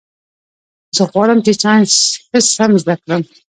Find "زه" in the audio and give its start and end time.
0.95-1.03